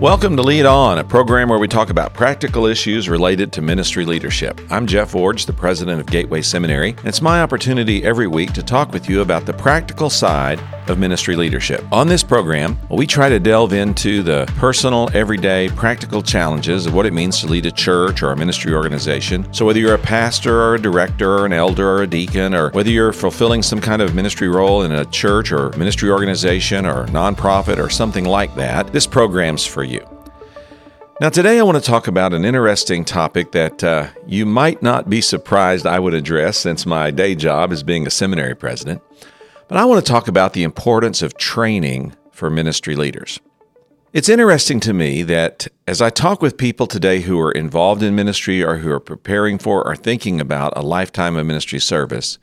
[0.00, 4.04] Welcome to Lead On, a program where we talk about practical issues related to ministry
[4.04, 4.60] leadership.
[4.70, 8.62] I'm Jeff Iorg, the president of Gateway Seminary, and it's my opportunity every week to
[8.62, 11.84] talk with you about the practical side of ministry leadership.
[11.92, 17.06] On this program, we try to delve into the personal, everyday, practical challenges of what
[17.06, 19.52] it means to lead a church or a ministry organization.
[19.52, 22.70] So, whether you're a pastor or a director or an elder or a deacon, or
[22.70, 27.06] whether you're fulfilling some kind of ministry role in a church or ministry organization or
[27.06, 30.06] nonprofit or something like that, this program's for you.
[31.20, 35.10] Now, today I want to talk about an interesting topic that uh, you might not
[35.10, 39.02] be surprised I would address since my day job is being a seminary president.
[39.68, 43.38] But I want to talk about the importance of training for ministry leaders.
[44.14, 48.16] It's interesting to me that as I talk with people today who are involved in
[48.16, 52.38] ministry or who are preparing for or thinking about a lifetime of ministry service,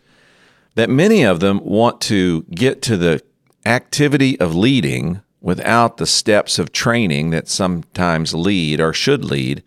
[0.76, 3.24] that many of them want to get to the
[3.66, 9.64] activity of leading without the steps of training that sometimes lead or should lead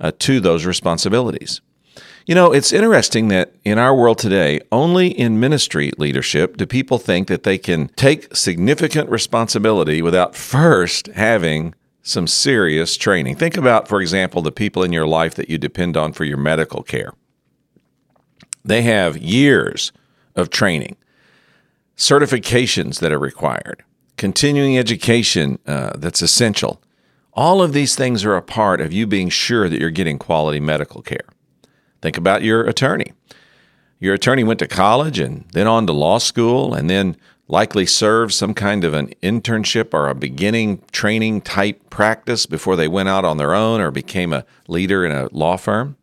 [0.00, 1.60] uh, to those responsibilities.
[2.28, 6.98] You know, it's interesting that in our world today, only in ministry leadership do people
[6.98, 13.36] think that they can take significant responsibility without first having some serious training.
[13.36, 16.36] Think about, for example, the people in your life that you depend on for your
[16.36, 17.14] medical care.
[18.62, 19.90] They have years
[20.36, 20.96] of training,
[21.96, 23.84] certifications that are required,
[24.18, 26.82] continuing education uh, that's essential.
[27.32, 30.60] All of these things are a part of you being sure that you're getting quality
[30.60, 31.24] medical care.
[32.00, 33.12] Think about your attorney.
[34.00, 37.16] Your attorney went to college and then on to law school and then
[37.48, 42.86] likely served some kind of an internship or a beginning training type practice before they
[42.86, 45.96] went out on their own or became a leader in a law firm.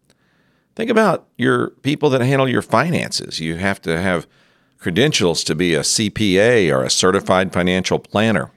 [0.76, 3.40] Think about your people that handle your finances.
[3.40, 4.28] You have to have
[4.78, 8.52] credentials to be a CPA or a certified financial planner.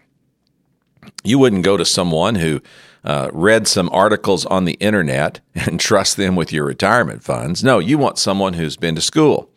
[1.22, 2.60] You wouldn't go to someone who
[3.04, 7.62] uh, read some articles on the internet and trust them with your retirement funds.
[7.64, 9.50] No, you want someone who's been to school,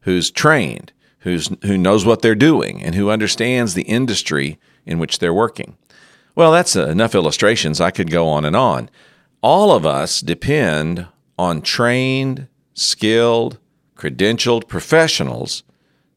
[0.00, 5.18] who's trained, who's, who knows what they're doing, and who understands the industry in which
[5.18, 5.76] they're working.
[6.34, 7.80] Well, that's enough illustrations.
[7.80, 8.90] I could go on and on.
[9.42, 11.06] All of us depend
[11.38, 13.58] on trained, skilled,
[13.96, 15.62] credentialed professionals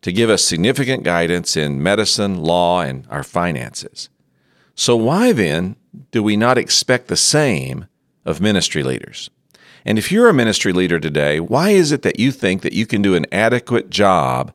[0.02, 4.10] to give us significant guidance in medicine, law, and our finances.
[4.80, 5.76] So, why then
[6.12, 7.88] do we not expect the same
[8.24, 9.30] of ministry leaders?
[9.84, 12.86] And if you're a ministry leader today, why is it that you think that you
[12.86, 14.54] can do an adequate job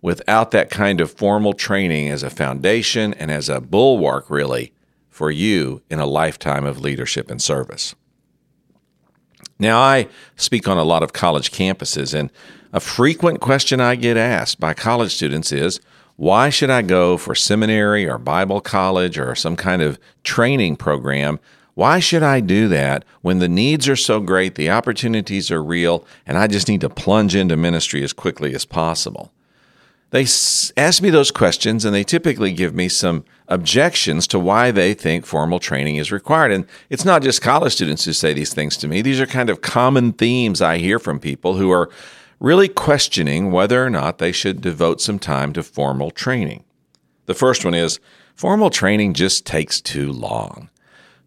[0.00, 4.72] without that kind of formal training as a foundation and as a bulwark, really,
[5.10, 7.94] for you in a lifetime of leadership and service?
[9.58, 12.30] Now, I speak on a lot of college campuses, and
[12.72, 15.78] a frequent question I get asked by college students is
[16.18, 21.38] why should I go for seminary or Bible college or some kind of training program?
[21.74, 26.04] Why should I do that when the needs are so great, the opportunities are real,
[26.26, 29.32] and I just need to plunge into ministry as quickly as possible?
[30.10, 30.22] They
[30.76, 35.24] ask me those questions and they typically give me some objections to why they think
[35.24, 36.50] formal training is required.
[36.50, 39.02] And it's not just college students who say these things to me.
[39.02, 41.90] These are kind of common themes I hear from people who are
[42.40, 46.64] really questioning whether or not they should devote some time to formal training.
[47.26, 48.00] The first one is
[48.34, 50.70] formal training just takes too long.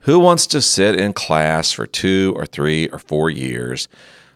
[0.05, 3.87] Who wants to sit in class for two or three or four years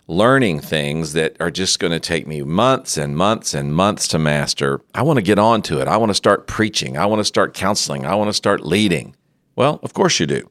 [0.07, 4.19] learning things that are just going to take me months and months and months to
[4.19, 4.81] master?
[4.93, 5.87] I want to get on to it.
[5.87, 6.97] I want to start preaching.
[6.97, 8.05] I want to start counseling.
[8.05, 9.15] I want to start leading.
[9.55, 10.47] Well, of course you do.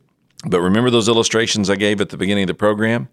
[0.46, 3.08] But remember those illustrations I gave at the beginning of the program?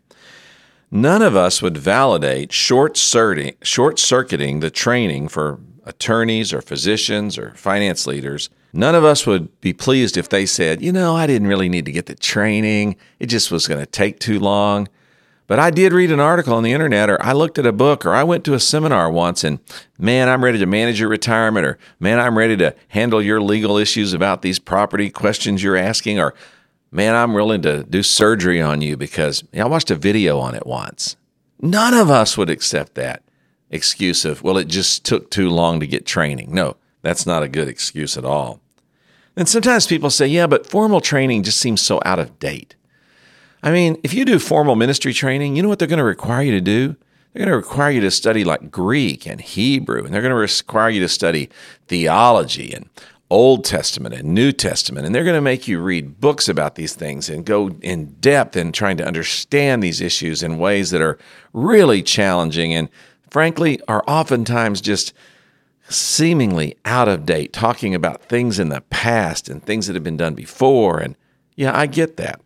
[0.91, 8.05] None of us would validate short circuiting the training for attorneys or physicians or finance
[8.05, 8.49] leaders.
[8.73, 11.85] None of us would be pleased if they said, you know, I didn't really need
[11.85, 12.97] to get the training.
[13.19, 14.89] It just was going to take too long.
[15.47, 18.05] But I did read an article on the internet, or I looked at a book,
[18.05, 19.59] or I went to a seminar once, and
[19.99, 23.77] man, I'm ready to manage your retirement, or man, I'm ready to handle your legal
[23.77, 26.33] issues about these property questions you're asking, or
[26.91, 30.65] man, I'm willing to do surgery on you because I watched a video on it
[30.65, 31.15] once.
[31.61, 33.23] None of us would accept that
[33.69, 36.53] excuse of, well, it just took too long to get training.
[36.53, 38.59] No, that's not a good excuse at all.
[39.35, 42.75] And sometimes people say, yeah, but formal training just seems so out of date.
[43.63, 46.41] I mean, if you do formal ministry training, you know what they're going to require
[46.41, 46.95] you to do?
[47.33, 50.35] They're going to require you to study like Greek and Hebrew, and they're going to
[50.35, 51.49] require you to study
[51.87, 52.89] theology and
[53.31, 56.93] Old Testament and New Testament, and they're going to make you read books about these
[56.93, 61.17] things and go in depth in trying to understand these issues in ways that are
[61.53, 62.89] really challenging and,
[63.29, 65.13] frankly, are oftentimes just
[65.87, 70.17] seemingly out of date, talking about things in the past and things that have been
[70.17, 70.99] done before.
[70.99, 71.15] And
[71.55, 72.41] Yeah, I get that.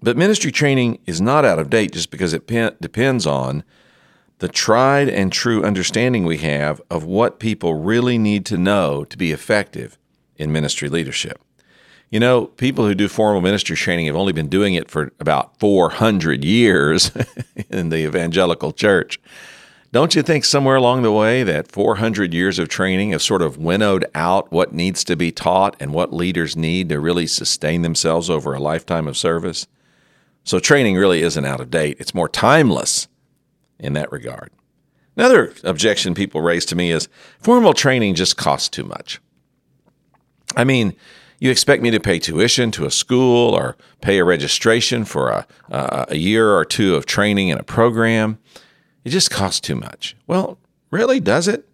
[0.00, 2.46] But ministry training is not out of date just because it
[2.80, 3.64] depends on
[4.38, 9.16] the tried and true understanding we have of what people really need to know to
[9.16, 9.96] be effective
[10.36, 11.40] in ministry leadership.
[12.10, 15.58] You know, people who do formal ministry training have only been doing it for about
[15.58, 17.10] 400 years
[17.70, 19.18] in the evangelical church.
[19.92, 23.56] Don't you think somewhere along the way that 400 years of training have sort of
[23.56, 28.28] winnowed out what needs to be taught and what leaders need to really sustain themselves
[28.28, 29.66] over a lifetime of service?
[30.44, 33.08] So training really isn't out of date, it's more timeless
[33.78, 34.50] in that regard.
[35.16, 37.08] Another objection people raise to me is
[37.40, 39.20] formal training just costs too much.
[40.56, 40.94] I mean,
[41.38, 45.46] you expect me to pay tuition to a school or pay a registration for a,
[45.70, 48.38] uh, a year or two of training in a program.
[49.04, 50.16] It just costs too much.
[50.26, 50.58] Well,
[50.90, 51.68] really, does it?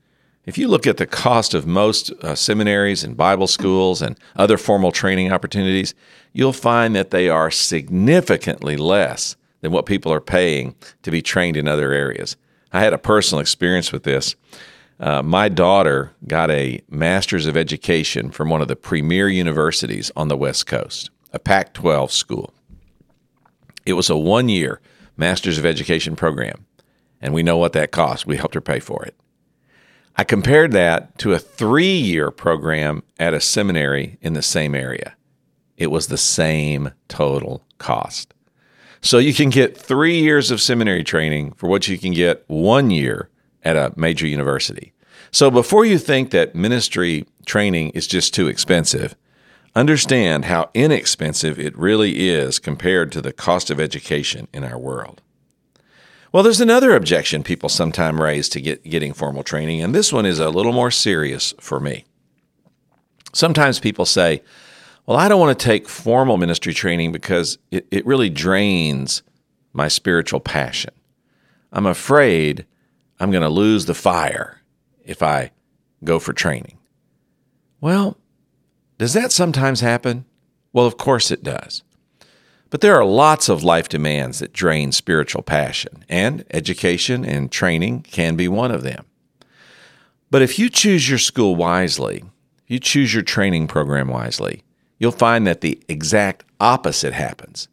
[0.44, 4.58] If you look at the cost of most uh, seminaries and Bible schools and other
[4.58, 5.94] formal training opportunities,
[6.32, 11.56] you'll find that they are significantly less than what people are paying to be trained
[11.56, 12.36] in other areas.
[12.72, 14.36] I had a personal experience with this.
[15.00, 20.28] Uh, my daughter got a master's of education from one of the premier universities on
[20.28, 22.52] the West Coast, a Pac 12 school.
[23.86, 24.80] It was a one year
[25.16, 26.66] master's of education program,
[27.20, 28.26] and we know what that cost.
[28.26, 29.16] We helped her pay for it.
[30.16, 35.16] I compared that to a three year program at a seminary in the same area.
[35.76, 38.34] It was the same total cost.
[39.02, 42.90] So you can get three years of seminary training for what you can get one
[42.90, 43.28] year
[43.64, 44.92] at a major university.
[45.32, 49.16] So before you think that ministry training is just too expensive,
[49.74, 55.20] understand how inexpensive it really is compared to the cost of education in our world.
[56.30, 60.26] Well, there's another objection people sometimes raise to get, getting formal training, and this one
[60.26, 62.04] is a little more serious for me.
[63.34, 64.42] Sometimes people say,
[65.06, 69.22] Well, I don't want to take formal ministry training because it, it really drains
[69.72, 70.94] my spiritual passion.
[71.72, 72.66] I'm afraid
[73.18, 74.60] I'm going to lose the fire
[75.04, 75.50] if I
[76.04, 76.78] go for training.
[77.80, 78.16] Well,
[78.98, 80.24] does that sometimes happen?
[80.72, 81.82] Well, of course it does.
[82.70, 88.02] But there are lots of life demands that drain spiritual passion, and education and training
[88.02, 89.04] can be one of them.
[90.30, 92.24] But if you choose your school wisely,
[92.66, 94.62] you choose your training program wisely,
[95.02, 97.66] you'll find that the exact opposite happens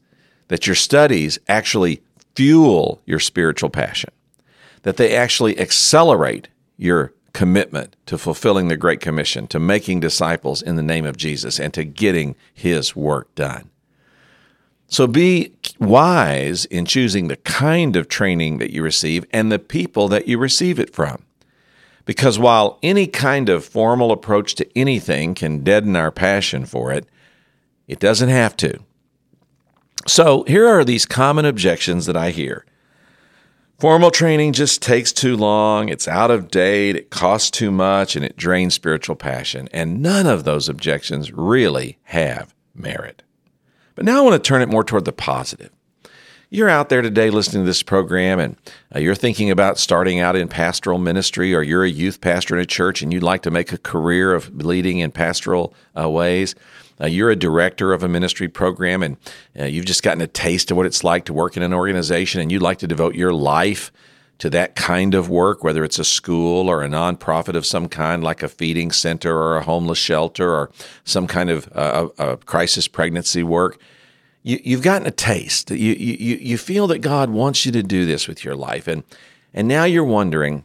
[0.47, 2.01] that your studies actually
[2.35, 4.09] fuel your spiritual passion,
[4.81, 10.75] that they actually accelerate your commitment to fulfilling the Great Commission, to making disciples in
[10.75, 13.69] the name of Jesus, and to getting His work done.
[14.87, 20.07] So be wise in choosing the kind of training that you receive and the people
[20.07, 21.23] that you receive it from.
[22.05, 27.07] Because while any kind of formal approach to anything can deaden our passion for it,
[27.89, 28.80] it doesn't have to.
[30.07, 32.65] So here are these common objections that I hear.
[33.80, 38.24] Formal training just takes too long, it's out of date, it costs too much, and
[38.24, 39.69] it drains spiritual passion.
[39.74, 43.24] And none of those objections really have merit.
[43.95, 45.71] But now I want to turn it more toward the positive.
[46.51, 48.57] You're out there today listening to this program and
[48.95, 52.62] uh, you're thinking about starting out in pastoral ministry, or you're a youth pastor in
[52.62, 56.56] a church and you'd like to make a career of leading in pastoral uh, ways.
[57.01, 59.18] Uh, you're a director of a ministry program and
[59.60, 62.41] uh, you've just gotten a taste of what it's like to work in an organization
[62.41, 63.91] and you'd like to devote your life
[64.39, 68.24] to that kind of work, whether it's a school or a nonprofit of some kind,
[68.24, 70.72] like a feeding center or a homeless shelter or
[71.03, 73.79] some kind of uh, a crisis pregnancy work,
[74.41, 75.70] you, have gotten a taste.
[75.72, 78.88] You, you, you feel that God wants you to do this with your life.
[78.88, 79.03] And,
[79.53, 80.63] and now you're wondering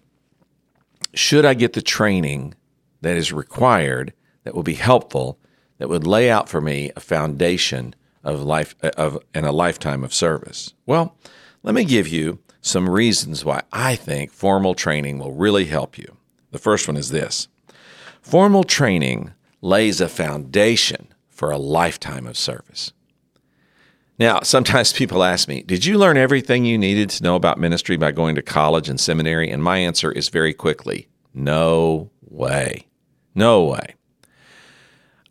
[1.12, 2.54] should I get the training
[3.02, 4.12] that is required
[4.42, 5.38] that will be helpful,
[5.84, 10.02] that would lay out for me a foundation of life uh, of and a lifetime
[10.02, 10.72] of service?
[10.86, 11.14] Well,
[11.62, 16.16] let me give you some reasons why I think formal training will really help you.
[16.52, 17.48] The first one is this
[18.22, 22.94] formal training lays a foundation for a lifetime of service.
[24.18, 27.98] Now, sometimes people ask me, Did you learn everything you needed to know about ministry
[27.98, 29.50] by going to college and seminary?
[29.50, 32.86] And my answer is very quickly no way.
[33.34, 33.96] No way.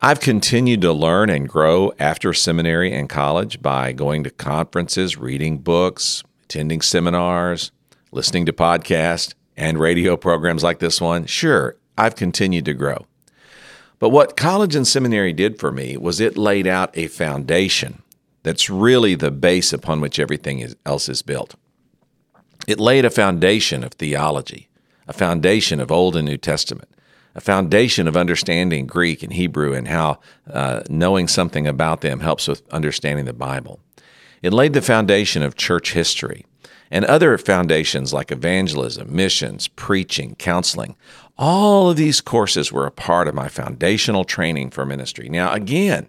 [0.06, 5.60] I've continued to learn and grow after seminary and college by going to conferences, reading
[5.60, 7.72] books, attending seminars,
[8.12, 13.08] listening to podcasts and radio programs like this one, sure, I've continued to grow.
[13.98, 18.04] But what college and seminary did for me was it laid out a foundation
[18.44, 21.56] that's really the base upon which everything else is built.
[22.68, 24.68] It laid a foundation of theology,
[25.08, 26.93] a foundation of Old and New Testament,
[27.36, 30.20] a foundation of understanding Greek and Hebrew and how
[30.52, 33.80] uh, knowing something about them helps with understanding the Bible.
[34.42, 36.46] It laid the foundation of church history
[36.92, 40.96] and other foundations like evangelism, missions, preaching, counseling.
[41.38, 45.28] All of these courses were a part of my foundational training for ministry.
[45.28, 46.08] Now, again,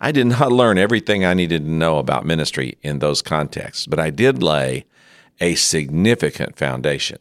[0.00, 3.98] I did not learn everything I needed to know about ministry in those contexts, but
[3.98, 4.84] I did lay
[5.40, 7.18] a significant foundation.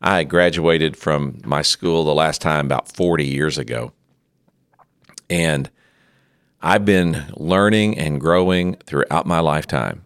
[0.00, 3.92] I graduated from my school the last time about 40 years ago.
[5.28, 5.70] And
[6.60, 10.04] I've been learning and growing throughout my lifetime,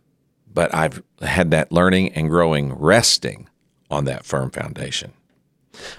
[0.53, 3.49] but I've had that learning and growing resting
[3.91, 5.13] on that firm foundation.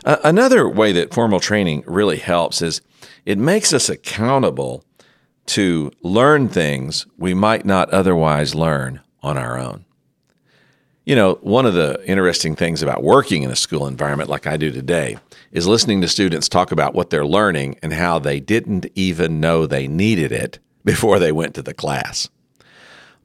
[0.06, 2.82] Uh, another way that formal training really helps is
[3.26, 4.84] it makes us accountable
[5.48, 9.86] to learn things we might not otherwise learn on our own.
[11.04, 14.56] You know, one of the interesting things about working in a school environment like I
[14.56, 15.18] do today
[15.52, 19.66] is listening to students talk about what they're learning and how they didn't even know
[19.66, 22.30] they needed it before they went to the class.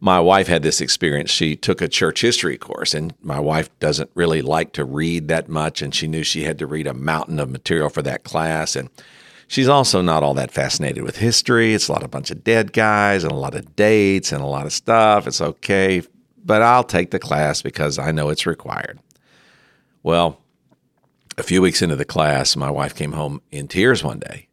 [0.00, 1.30] My wife had this experience.
[1.30, 5.48] She took a church history course, and my wife doesn't really like to read that
[5.48, 8.76] much, and she knew she had to read a mountain of material for that class.
[8.76, 8.90] And
[9.48, 11.72] she's also not all that fascinated with history.
[11.74, 14.46] It's a lot of bunch of dead guys and a lot of dates and a
[14.46, 15.26] lot of stuff.
[15.26, 16.02] It's okay,
[16.46, 19.00] but I'll take the class because I know it's required.
[20.02, 20.40] Well,
[21.36, 24.48] a few weeks into the class, my wife came home in tears one day.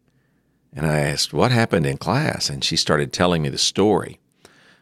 [0.76, 2.50] And I asked, What happened in class?
[2.50, 4.20] And she started telling me the story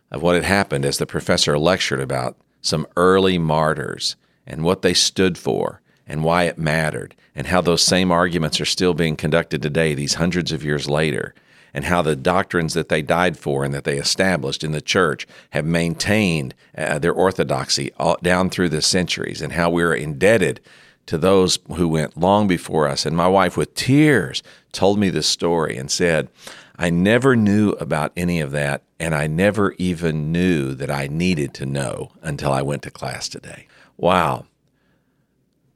[0.09, 4.15] of what had happened as the professor lectured about some early martyrs
[4.47, 8.65] and what they stood for and why it mattered, and how those same arguments are
[8.65, 11.33] still being conducted today, these hundreds of years later,
[11.73, 15.27] and how the doctrines that they died for and that they established in the church
[15.51, 20.59] have maintained uh, their orthodoxy all, down through the centuries, and how we're indebted
[21.05, 23.05] to those who went long before us.
[23.05, 26.29] And my wife, with tears, told me this story and said,
[26.77, 31.53] I never knew about any of that, and I never even knew that I needed
[31.55, 33.67] to know until I went to class today.
[33.97, 34.45] Wow.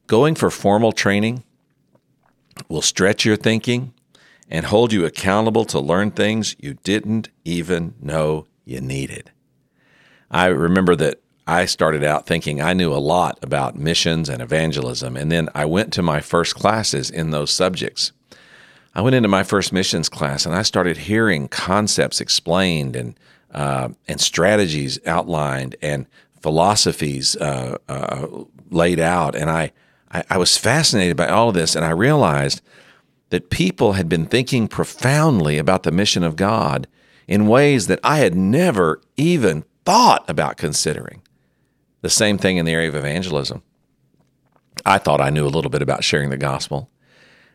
[0.07, 1.43] Going for formal training
[2.69, 3.93] will stretch your thinking
[4.49, 9.31] and hold you accountable to learn things you didn't even know you needed.
[10.29, 15.15] I remember that I started out thinking I knew a lot about missions and evangelism,
[15.15, 18.11] and then I went to my first classes in those subjects.
[18.95, 23.19] I went into my first missions class and I started hearing concepts explained and
[23.51, 26.07] uh, and strategies outlined and
[26.41, 28.27] philosophies uh, uh,
[28.69, 29.71] laid out, and I,
[30.11, 32.61] I I was fascinated by all of this, and I realized
[33.29, 36.87] that people had been thinking profoundly about the mission of God
[37.27, 41.21] in ways that I had never even thought about considering.
[42.01, 43.63] The same thing in the area of evangelism.
[44.85, 46.89] I thought I knew a little bit about sharing the gospel.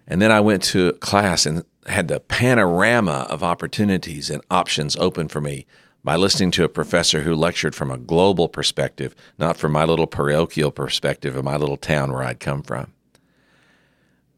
[0.06, 5.28] And then I went to class and had the panorama of opportunities and options open
[5.28, 5.66] for me
[6.02, 10.06] by listening to a professor who lectured from a global perspective, not from my little
[10.06, 12.92] parochial perspective of my little town where I'd come from.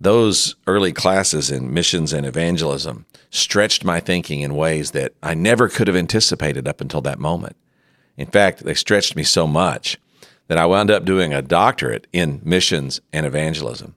[0.03, 5.69] Those early classes in missions and evangelism stretched my thinking in ways that I never
[5.69, 7.55] could have anticipated up until that moment.
[8.17, 9.99] In fact, they stretched me so much
[10.49, 13.95] that I wound up doing a doctorate in missions and evangelism.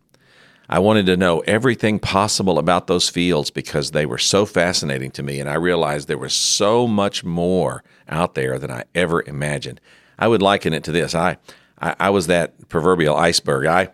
[0.69, 5.23] I wanted to know everything possible about those fields because they were so fascinating to
[5.23, 9.81] me, and I realized there was so much more out there than I ever imagined.
[10.19, 11.37] I would liken it to this I,
[11.81, 13.65] I, I was that proverbial iceberg.
[13.65, 13.89] I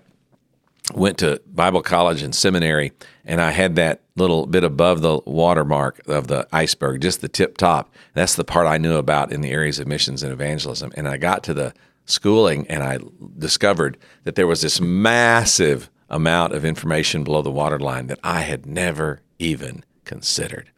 [0.93, 2.91] went to Bible college and seminary,
[3.25, 7.57] and I had that little bit above the watermark of the iceberg, just the tip
[7.57, 7.93] top.
[8.13, 10.91] That's the part I knew about in the areas of missions and evangelism.
[10.95, 11.73] And I got to the
[12.05, 12.99] schooling and I
[13.37, 18.65] discovered that there was this massive amount of information below the waterline that I had
[18.65, 20.69] never even considered.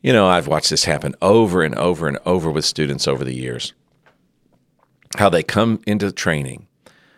[0.00, 3.34] You know, I've watched this happen over and over and over with students over the
[3.34, 3.72] years.
[5.18, 6.66] How they come into training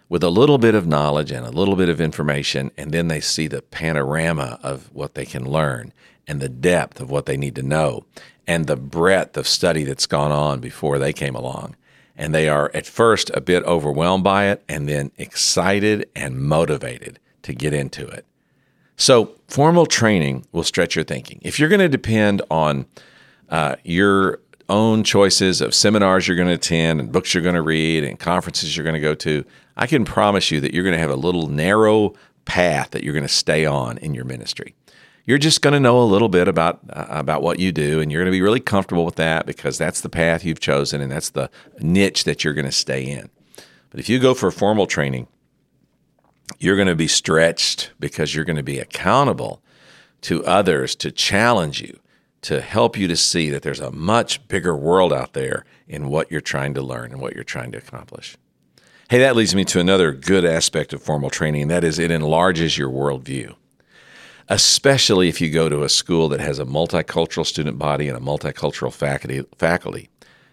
[0.08, 3.20] with a little bit of knowledge and a little bit of information, and then they
[3.20, 5.92] see the panorama of what they can learn
[6.26, 8.04] and the depth of what they need to know
[8.46, 11.76] and the breadth of study that's gone on before they came along.
[12.16, 17.18] And they are at first a bit overwhelmed by it and then excited and motivated
[17.42, 18.24] to get into it.
[18.96, 21.40] So, formal training will stretch your thinking.
[21.42, 22.86] If you're going to depend on
[23.48, 27.62] uh, your own choices of seminars you're going to attend and books you're going to
[27.62, 29.44] read and conferences you're going to go to,
[29.76, 32.14] I can promise you that you're going to have a little narrow
[32.44, 34.74] path that you're going to stay on in your ministry.
[35.26, 38.12] You're just going to know a little bit about uh, about what you do, and
[38.12, 41.10] you're going to be really comfortable with that because that's the path you've chosen and
[41.10, 41.50] that's the
[41.80, 43.30] niche that you're going to stay in.
[43.90, 45.28] But if you go for formal training,
[46.58, 49.62] You're going to be stretched because you're going to be accountable
[50.22, 51.98] to others to challenge you,
[52.42, 56.30] to help you to see that there's a much bigger world out there in what
[56.30, 58.36] you're trying to learn and what you're trying to accomplish.
[59.10, 62.10] Hey, that leads me to another good aspect of formal training, and that is it
[62.10, 63.54] enlarges your worldview,
[64.48, 68.20] especially if you go to a school that has a multicultural student body and a
[68.20, 69.44] multicultural faculty.
[69.58, 70.08] faculty.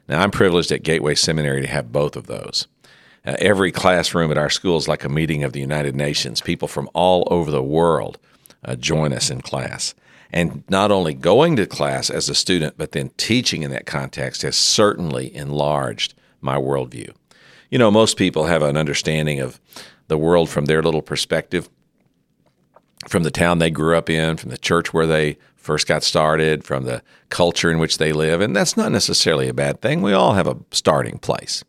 [0.09, 2.67] Now, I'm privileged at Gateway Seminary to have both of those.
[3.25, 6.41] Uh, every classroom at our school is like a meeting of the United Nations.
[6.41, 8.17] People from all over the world
[8.65, 9.95] uh, join us in class.
[10.29, 14.41] And not only going to class as a student, but then teaching in that context
[14.41, 17.13] has certainly enlarged my worldview.
[17.71, 19.59] You know, most people have an understanding of
[20.07, 21.69] the world from their little perspective,
[23.07, 26.65] from the town they grew up in, from the church where they first got started,
[26.65, 28.41] from the culture in which they live.
[28.41, 30.01] And that's not necessarily a bad thing.
[30.01, 31.63] We all have a starting place.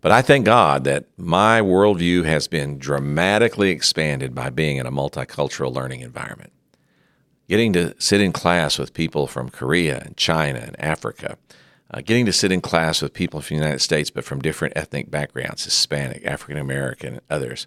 [0.00, 4.92] But I thank God that my worldview has been dramatically expanded by being in a
[4.92, 6.52] multicultural learning environment.
[7.46, 11.36] Getting to sit in class with people from Korea and China and Africa,
[11.92, 14.76] uh, getting to sit in class with people from the United States but from different
[14.76, 17.66] ethnic backgrounds Hispanic, African American, others.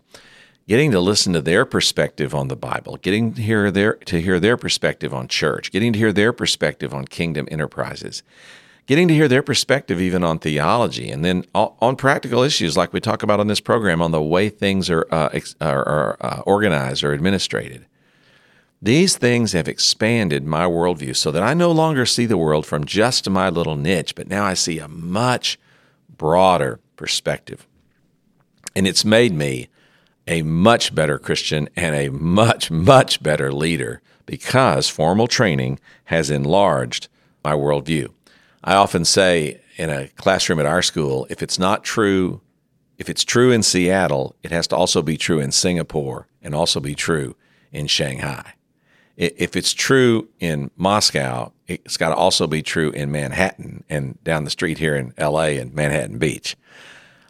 [0.65, 4.39] Getting to listen to their perspective on the Bible, getting to hear their to hear
[4.39, 8.24] their perspective on church, getting to hear their perspective on kingdom enterprises,
[8.86, 13.00] getting to hear their perspective even on theology and then on practical issues like we
[13.00, 17.03] talk about on this program on the way things are, uh, are, are uh, organized
[17.03, 17.86] or administrated.
[18.83, 22.83] These things have expanded my worldview so that I no longer see the world from
[22.83, 25.57] just my little niche, but now I see a much
[26.09, 27.65] broader perspective.
[28.75, 29.69] And it's made me
[30.27, 37.07] a much better Christian and a much, much better leader because formal training has enlarged
[37.41, 38.11] my worldview.
[38.65, 42.41] I often say in a classroom at our school, if it's not true,
[42.97, 46.81] if it's true in Seattle, it has to also be true in Singapore and also
[46.81, 47.37] be true
[47.71, 48.55] in Shanghai.
[49.15, 54.43] If it's true in Moscow, it's got to also be true in Manhattan and down
[54.43, 56.57] the street here in LA and Manhattan Beach.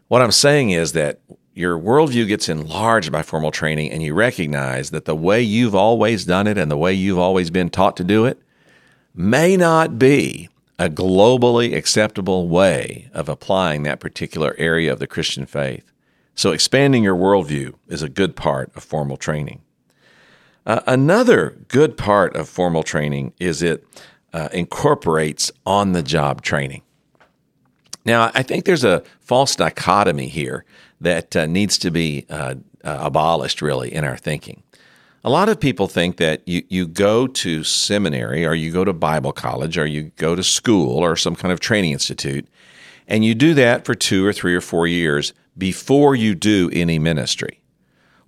[0.08, 1.20] What I'm saying is that
[1.54, 6.26] your worldview gets enlarged by formal training and you recognize that the way you've always
[6.26, 8.42] done it and the way you've always been taught to do it
[9.14, 15.46] may not be a globally acceptable way of applying that particular area of the Christian
[15.46, 15.92] faith.
[16.36, 19.62] So, expanding your worldview is a good part of formal training.
[20.66, 23.86] Uh, another good part of formal training is it
[24.34, 26.82] uh, incorporates on the job training.
[28.06, 30.66] Now, I think there's a false dichotomy here
[31.00, 34.64] that uh, needs to be uh, uh, abolished, really, in our thinking.
[35.24, 38.92] A lot of people think that you, you go to seminary or you go to
[38.92, 42.46] Bible college or you go to school or some kind of training institute,
[43.08, 47.00] and you do that for two or three or four years before you do any
[47.00, 47.62] ministry.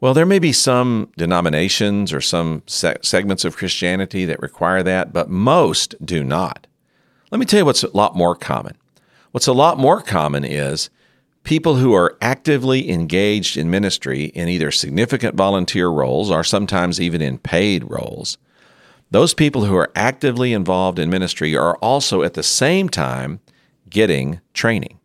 [0.02, 5.14] Well, there may be some denominations or some se- segments of Christianity that require that,
[5.14, 6.68] but most do not.
[7.32, 8.78] Let me tell you what's a lot more common.
[9.32, 10.90] What's a lot more common is
[11.44, 17.22] people who are actively engaged in ministry in either significant volunteer roles or sometimes even
[17.22, 18.38] in paid roles,
[19.12, 23.40] those people who are actively involved in ministry are also at the same time
[23.90, 25.00] getting training.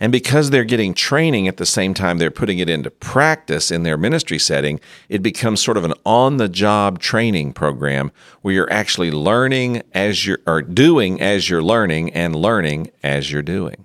[0.00, 3.82] And because they're getting training at the same time they're putting it into practice in
[3.82, 8.72] their ministry setting, it becomes sort of an on the job training program where you're
[8.72, 13.84] actually learning as you're, or doing as you're learning and learning as you're doing.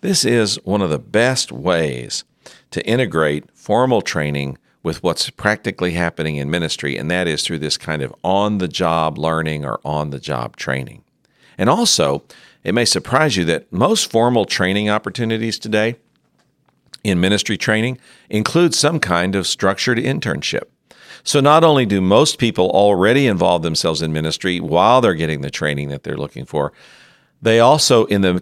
[0.00, 2.24] This is one of the best ways
[2.70, 7.76] to integrate formal training with what's practically happening in ministry, and that is through this
[7.76, 11.02] kind of on the job learning or on the job training.
[11.58, 12.22] And also,
[12.64, 15.96] it may surprise you that most formal training opportunities today
[17.04, 17.98] in ministry training
[18.30, 20.64] include some kind of structured internship.
[21.24, 25.50] So, not only do most people already involve themselves in ministry while they're getting the
[25.50, 26.72] training that they're looking for,
[27.40, 28.40] they also, in the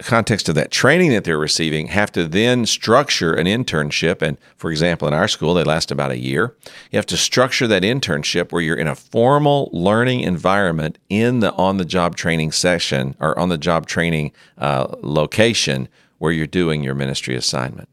[0.00, 4.22] context of that training that they're receiving, have to then structure an internship.
[4.22, 6.56] And for example, in our school, they last about a year.
[6.90, 11.52] You have to structure that internship where you're in a formal learning environment in the
[11.52, 16.82] on the job training session or on the job training uh, location where you're doing
[16.82, 17.88] your ministry assignment.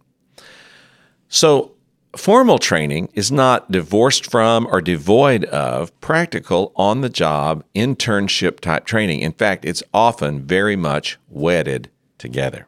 [1.29, 1.73] So,
[2.15, 8.85] Formal training is not divorced from or devoid of practical, on the job, internship type
[8.85, 9.21] training.
[9.21, 12.67] In fact, it's often very much wedded together.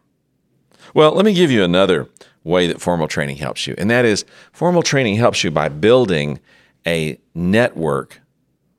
[0.94, 2.08] Well, let me give you another
[2.46, 6.40] way that formal training helps you, and that is formal training helps you by building
[6.88, 8.22] a network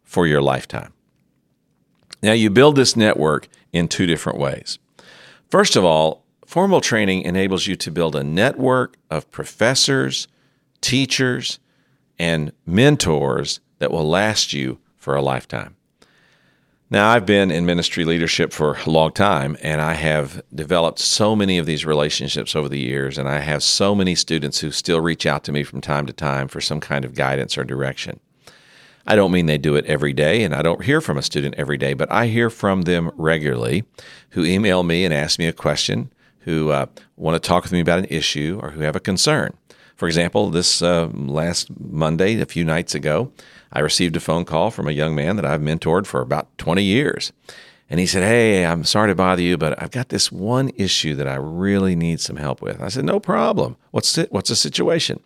[0.03, 0.94] for your lifetime.
[2.22, 4.79] Now, you build this network in two different ways.
[5.50, 10.27] First of all, formal training enables you to build a network of professors
[10.84, 11.58] teachers,
[12.18, 15.76] and mentors that will last you for a lifetime.
[16.90, 21.34] Now, I've been in ministry leadership for a long time, and I have developed so
[21.34, 25.00] many of these relationships over the years, and I have so many students who still
[25.00, 28.20] reach out to me from time to time for some kind of guidance or direction.
[29.06, 31.54] I don't mean they do it every day, and I don't hear from a student
[31.56, 33.84] every day, but I hear from them regularly
[34.30, 37.80] who email me and ask me a question, who uh, want to talk with me
[37.80, 39.56] about an issue, or who have a concern.
[39.96, 43.33] For example, this uh, last Monday, a few nights ago,
[43.72, 46.83] I received a phone call from a young man that I've mentored for about 20
[46.83, 47.33] years.
[47.90, 51.14] And he said, Hey, I'm sorry to bother you, but I've got this one issue
[51.16, 52.80] that I really need some help with.
[52.80, 53.76] I said, No problem.
[53.90, 54.33] What's it?
[54.33, 55.20] What's the situation?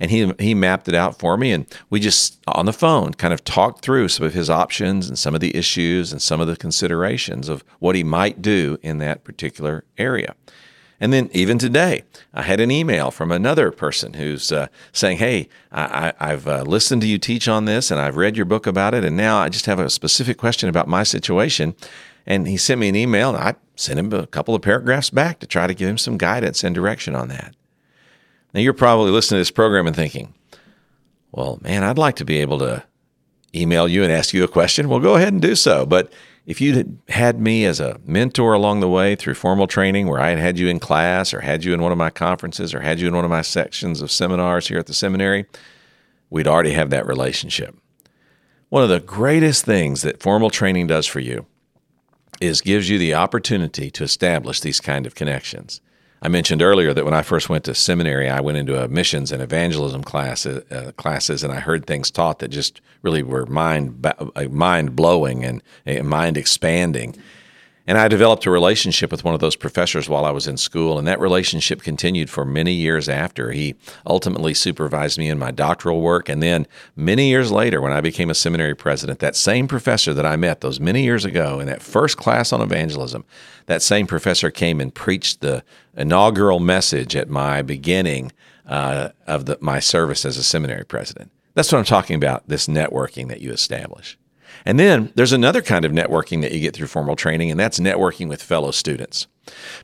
[0.00, 1.52] And he, he mapped it out for me.
[1.52, 5.18] And we just, on the phone, kind of talked through some of his options and
[5.18, 8.98] some of the issues and some of the considerations of what he might do in
[8.98, 10.34] that particular area.
[11.00, 12.02] And then even today,
[12.34, 17.02] I had an email from another person who's uh, saying, Hey, I, have uh, listened
[17.02, 19.04] to you teach on this and I've read your book about it.
[19.04, 21.76] And now I just have a specific question about my situation.
[22.26, 25.38] And he sent me an email and I sent him a couple of paragraphs back
[25.38, 27.54] to try to give him some guidance and direction on that.
[28.52, 30.34] Now, you're probably listening to this program and thinking,
[31.30, 32.82] Well, man, I'd like to be able to
[33.54, 34.88] email you and ask you a question.
[34.88, 35.86] Well, go ahead and do so.
[35.86, 36.12] But
[36.48, 40.30] if you'd had me as a mentor along the way through formal training where I
[40.30, 42.98] had had you in class or had you in one of my conferences or had
[42.98, 45.44] you in one of my sections of seminars here at the seminary,
[46.30, 47.76] we'd already have that relationship.
[48.70, 51.44] One of the greatest things that formal training does for you
[52.40, 55.82] is gives you the opportunity to establish these kind of connections.
[56.20, 59.30] I mentioned earlier that when I first went to seminary, I went into a missions
[59.30, 64.04] and evangelism class, uh, classes, and I heard things taught that just really were mind
[64.04, 65.62] uh, mind blowing and
[66.04, 67.16] mind expanding.
[67.88, 70.98] And I developed a relationship with one of those professors while I was in school,
[70.98, 73.50] and that relationship continued for many years after.
[73.50, 76.28] He ultimately supervised me in my doctoral work.
[76.28, 80.26] And then many years later, when I became a seminary president, that same professor that
[80.26, 83.24] I met those many years ago in that first class on evangelism,
[83.64, 85.64] that same professor came and preached the
[85.96, 88.32] inaugural message at my beginning
[88.66, 91.30] uh, of the, my service as a seminary president.
[91.54, 94.18] That's what I'm talking about this networking that you establish.
[94.64, 97.78] And then there's another kind of networking that you get through formal training, and that's
[97.78, 99.26] networking with fellow students.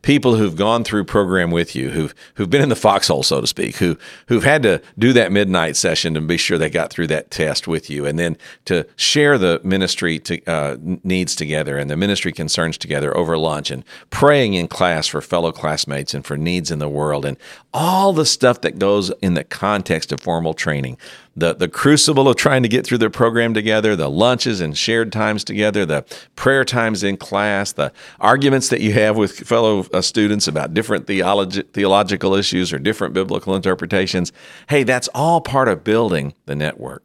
[0.02, 3.46] People who've gone through program with you, who've who've been in the foxhole, so to
[3.46, 3.96] speak, who
[4.28, 7.66] who've had to do that midnight session to be sure they got through that test
[7.66, 12.30] with you, and then to share the ministry to, uh, needs together and the ministry
[12.32, 16.78] concerns together over lunch, and praying in class for fellow classmates and for needs in
[16.78, 17.38] the world, and
[17.72, 20.98] all the stuff that goes in the context of formal training
[21.36, 25.12] the the crucible of trying to get through the program together, the lunches and shared
[25.12, 26.04] times together, the
[26.36, 31.06] prayer times in class, the arguments that you have with fellow uh, students about different
[31.06, 34.32] theologi- theological issues or different biblical interpretations.
[34.68, 37.02] Hey, that's all part of building the network.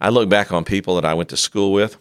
[0.00, 1.96] I look back on people that I went to school with.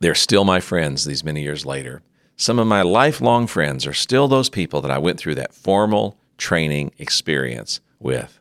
[0.00, 2.02] They're still my friends these many years later.
[2.36, 6.18] Some of my lifelong friends are still those people that I went through that formal
[6.38, 8.40] training experience with.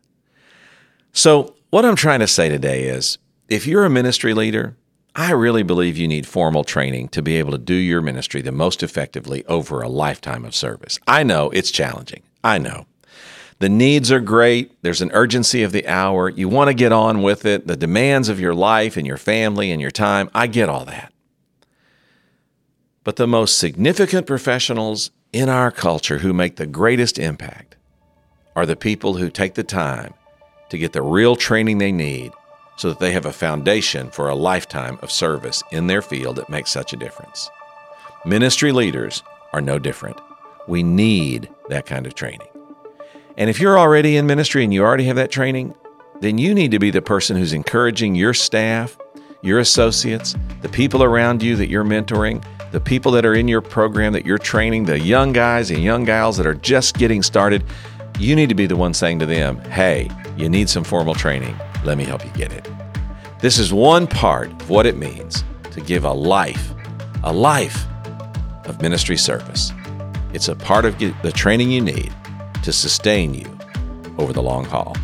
[1.14, 4.76] So, what I'm trying to say today is if you're a ministry leader,
[5.16, 8.52] I really believe you need formal training to be able to do your ministry the
[8.52, 11.00] most effectively over a lifetime of service.
[11.08, 12.24] I know it's challenging.
[12.44, 12.86] I know.
[13.60, 14.82] The needs are great.
[14.82, 16.30] There's an urgency of the hour.
[16.30, 19.72] You want to get on with it, the demands of your life and your family
[19.72, 20.30] and your time.
[20.34, 21.14] I get all that.
[23.04, 27.78] But the most significant professionals in our culture who make the greatest impact
[28.56, 30.14] are the people who take the time
[30.72, 32.32] to get the real training they need
[32.78, 36.50] so that they have a foundation for a lifetime of service in their field that
[36.50, 37.50] makes such a difference.
[38.26, 40.20] Ministry leaders are no different.
[40.68, 42.48] We need that kind of training.
[43.36, 45.76] And if you're already in ministry and you already have that training,
[46.22, 48.98] then you need to be the person who's encouraging your staff,
[49.42, 53.62] your associates, the people around you that you're mentoring, the people that are in your
[53.62, 57.66] program that you're training, the young guys and young gals that are just getting started.
[58.20, 61.56] You need to be the one saying to them, hey, you need some formal training.
[61.84, 62.68] Let me help you get it.
[63.40, 66.74] This is one part of what it means to give a life,
[67.24, 67.86] a life
[68.66, 69.72] of ministry service.
[70.34, 72.14] It's a part of the training you need
[72.64, 73.58] to sustain you
[74.18, 74.96] over the long haul.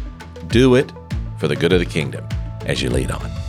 [0.48, 0.92] Do it
[1.38, 2.28] for the good of the kingdom
[2.66, 3.47] as you lead on.